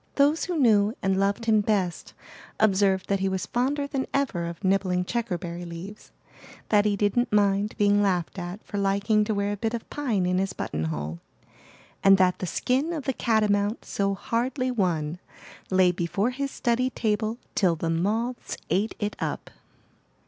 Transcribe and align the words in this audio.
Those 0.15 0.45
who 0.45 0.57
knew 0.57 0.95
and 1.03 1.19
loved 1.19 1.45
him 1.45 1.61
best 1.61 2.15
observed 2.59 3.07
that 3.07 3.19
he 3.19 3.29
was 3.29 3.45
fonder 3.45 3.85
than 3.85 4.07
ever 4.15 4.45
of 4.47 4.63
nibbling 4.63 5.05
checkerberry 5.05 5.63
leaves, 5.63 6.11
that 6.69 6.85
he 6.85 6.95
didn't 6.95 7.31
mind 7.31 7.75
being 7.77 8.01
laughed 8.01 8.39
at 8.39 8.63
for 8.65 8.79
liking 8.79 9.23
to 9.25 9.35
wear 9.35 9.51
a 9.51 9.57
bit 9.57 9.75
of 9.75 9.87
pine 9.91 10.25
in 10.25 10.39
his 10.39 10.53
buttonhole, 10.53 11.19
and 12.03 12.17
that 12.17 12.39
the 12.39 12.47
skin 12.47 12.93
of 12.93 13.03
the 13.03 13.13
catamount 13.13 13.85
so 13.85 14.15
hardly 14.15 14.71
won 14.71 15.19
lay 15.69 15.91
before 15.91 16.31
his 16.31 16.49
study 16.49 16.89
table 16.89 17.37
till 17.53 17.75
the 17.75 17.91
moths 17.91 18.57
ate 18.71 18.95
it 18.97 19.15
up. 19.19 19.51